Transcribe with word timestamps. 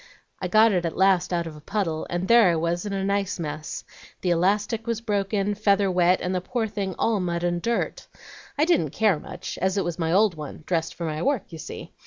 I 0.41 0.47
got 0.47 0.71
it 0.71 0.83
at 0.83 0.97
last 0.97 1.31
out 1.31 1.45
of 1.45 1.55
a 1.55 1.61
puddle, 1.61 2.07
and 2.09 2.27
there 2.27 2.49
I 2.49 2.55
was 2.55 2.87
in 2.87 2.93
a 2.93 3.03
nice 3.05 3.39
mess. 3.39 3.83
The 4.21 4.31
elastic 4.31 4.87
was 4.87 4.99
broken, 4.99 5.53
feather 5.53 5.91
wet, 5.91 6.21
and 6.23 6.33
the 6.33 6.41
poor 6.41 6.67
thing 6.67 6.95
all 6.97 7.19
mud 7.19 7.43
and 7.43 7.61
dirt. 7.61 8.07
I 8.57 8.65
didn't 8.65 8.89
care 8.89 9.19
much, 9.19 9.59
as 9.59 9.77
it 9.77 9.83
was 9.85 9.99
my 9.99 10.11
old 10.11 10.33
one, 10.33 10.63
dressed 10.65 10.95
for 10.95 11.05
my 11.05 11.21
work, 11.21 11.51
you 11.51 11.59
see. 11.59 11.91